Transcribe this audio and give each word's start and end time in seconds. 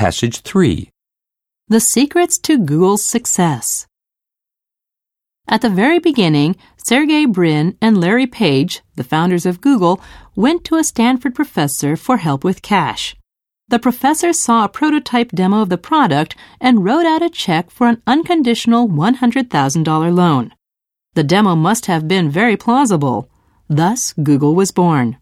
Passage 0.00 0.40
3. 0.40 0.88
The 1.68 1.78
secrets 1.78 2.38
to 2.38 2.56
Google's 2.56 3.04
success. 3.04 3.86
At 5.46 5.60
the 5.60 5.68
very 5.68 5.98
beginning, 5.98 6.56
Sergey 6.78 7.26
Brin 7.26 7.76
and 7.82 8.00
Larry 8.00 8.26
Page, 8.26 8.80
the 8.96 9.04
founders 9.04 9.44
of 9.44 9.60
Google, 9.60 10.00
went 10.34 10.64
to 10.64 10.76
a 10.76 10.84
Stanford 10.84 11.34
professor 11.34 11.96
for 11.96 12.16
help 12.16 12.44
with 12.44 12.62
cash. 12.62 13.14
The 13.68 13.78
professor 13.78 14.32
saw 14.32 14.64
a 14.64 14.70
prototype 14.70 15.32
demo 15.32 15.60
of 15.60 15.68
the 15.68 15.76
product 15.76 16.34
and 16.62 16.82
wrote 16.82 17.04
out 17.04 17.20
a 17.20 17.28
check 17.28 17.70
for 17.70 17.86
an 17.86 18.00
unconditional 18.06 18.88
$100,000 18.88 20.16
loan. 20.16 20.54
The 21.12 21.24
demo 21.24 21.54
must 21.54 21.84
have 21.92 22.08
been 22.08 22.30
very 22.30 22.56
plausible. 22.56 23.28
Thus, 23.68 24.14
Google 24.14 24.54
was 24.54 24.70
born. 24.70 25.19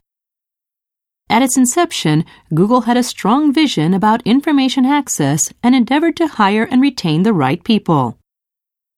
At 1.31 1.43
its 1.43 1.57
inception, 1.57 2.25
Google 2.55 2.83
had 2.83 2.97
a 2.97 3.03
strong 3.03 3.53
vision 3.53 3.93
about 3.93 4.23
information 4.27 4.87
access 4.87 5.53
and 5.63 5.75
endeavored 5.75 6.17
to 6.17 6.27
hire 6.27 6.65
and 6.65 6.81
retain 6.81 7.23
the 7.23 7.35
right 7.35 7.63
people. 7.63 8.19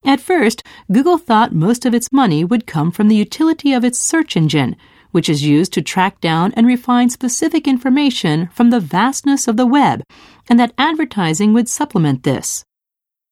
At 0.05 0.21
first, 0.21 0.63
Google 0.91 1.19
thought 1.19 1.53
most 1.53 1.85
of 1.85 1.93
its 1.93 2.13
money 2.13 2.45
would 2.45 2.67
come 2.67 2.91
from 2.91 3.09
the 3.09 3.17
utility 3.17 3.73
of 3.73 3.85
its 3.85 4.01
search 4.07 4.37
engine, 4.37 4.77
which 5.11 5.29
is 5.29 5.43
used 5.43 5.73
to 5.73 5.83
track 5.83 6.21
down 6.21 6.53
and 6.55 6.67
refine 6.67 7.11
specific 7.11 7.67
information 7.67 8.49
from 8.53 8.71
the 8.71 8.81
vastness 8.81 9.49
of 9.49 9.57
the 9.57 9.67
web, 9.67 10.03
and 10.49 10.59
that 10.59 10.73
advertising 10.79 11.53
would 11.53 11.69
supplement 11.69 12.23
this. 12.23 12.65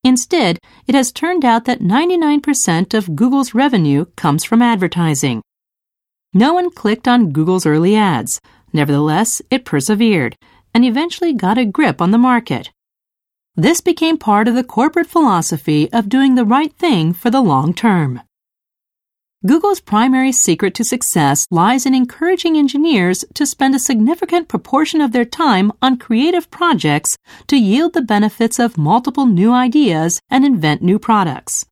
Instead, 0.05 0.58
it 0.86 0.94
has 0.94 1.12
turned 1.12 1.44
out 1.44 1.64
that 1.64 1.80
99% 1.80 2.94
of 2.94 3.16
Google's 3.16 3.55
revenue 3.55 4.06
comes 4.16 4.44
from 4.44 4.60
advertising. 4.60 5.42
No 6.34 6.52
one 6.52 6.70
clicked 6.70 7.08
on 7.08 7.30
Google's 7.30 7.66
early 7.66 7.96
ads. 7.96 8.41
Nevertheless, 8.72 9.42
it 9.50 9.64
persevered 9.64 10.36
and 10.74 10.84
eventually 10.84 11.32
got 11.32 11.58
a 11.58 11.64
grip 11.64 12.00
on 12.00 12.10
the 12.10 12.18
market. 12.18 12.70
This 13.56 13.80
became 13.80 14.18
part 14.18 14.46
of 14.46 14.54
the 14.54 14.62
corporate 14.62 15.08
philosophy 15.08 15.91
of 15.92 16.08
doing 16.08 16.34
the 16.34 16.44
right 16.44 16.72
thing 16.74 17.12
for 17.12 17.30
the 17.30 17.41
long 17.41 17.74
term. 17.74 18.22
Google's 19.46 19.80
primary 19.80 20.33
secret 20.33 20.74
to 20.74 20.83
success 20.83 21.46
lies 21.48 21.86
in 21.86 21.94
encouraging 21.94 22.56
engineers 22.56 23.24
to 23.34 23.46
spend 23.46 23.72
a 23.72 23.78
significant 23.78 24.48
proportion 24.48 25.00
of 25.00 25.12
their 25.12 25.24
time 25.24 25.70
on 25.80 25.96
creative 25.96 26.50
projects 26.50 27.16
to 27.46 27.56
yield 27.56 27.92
the 27.92 28.02
benefits 28.02 28.58
of 28.58 28.77
multiple 28.77 29.27
new 29.27 29.52
ideas 29.52 30.20
and 30.28 30.44
invent 30.44 30.83
new 30.83 30.98
products. 30.98 31.64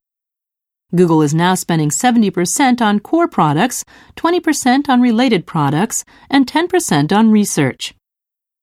Google 0.97 1.22
is 1.22 1.34
now 1.34 1.55
spending 1.55 1.91
70% 1.91 2.80
on 2.80 3.00
core 3.00 3.28
products, 3.28 3.84
20% 4.16 4.89
on 4.89 5.00
related 5.00 5.47
products, 5.47 6.05
and 6.30 6.47
10% 6.47 7.16
on 7.16 7.30
research. 7.30 7.94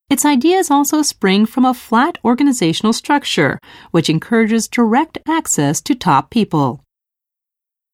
Its 0.10 0.26
ideas 0.26 0.70
also 0.70 1.02
spring 1.02 1.46
from 1.46 1.64
a 1.64 1.74
flat 1.74 2.18
organizational 2.26 2.92
structure, 2.92 3.60
which 3.92 4.10
encourages 4.10 4.68
direct 4.68 5.18
access 5.28 5.82
to 5.82 5.96
top 5.96 6.30
people. 6.30 6.84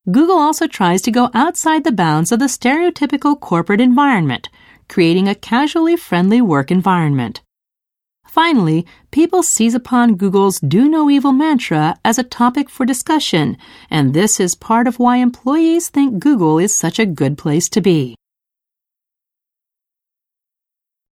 Google 0.09 0.39
also 0.39 0.65
tries 0.65 1.01
to 1.03 1.11
go 1.11 1.29
outside 1.33 1.83
the 1.83 1.91
bounds 1.91 2.31
of 2.31 2.39
the 2.39 2.45
stereotypical 2.45 3.39
corporate 3.39 3.81
environment, 3.81 4.49
creating 4.87 5.27
a 5.27 5.35
casually 5.35 5.95
friendly 5.95 6.41
work 6.41 6.71
environment. 6.71 7.41
Finally, 8.29 8.85
people 9.09 9.41
seize 9.41 9.73
upon 9.73 10.13
Google's 10.13 10.59
do 10.59 10.87
no 10.87 11.09
evil 11.09 11.31
mantra 11.31 11.95
as 12.05 12.19
a 12.19 12.23
topic 12.23 12.69
for 12.69 12.85
discussion, 12.85 13.57
and 13.89 14.13
this 14.13 14.39
is 14.39 14.53
part 14.53 14.85
of 14.85 14.99
why 14.99 15.17
employees 15.17 15.89
think 15.89 16.19
Google 16.19 16.59
is 16.59 16.77
such 16.77 16.99
a 16.99 17.07
good 17.07 17.39
place 17.39 17.67
to 17.69 17.81
be. 17.81 18.18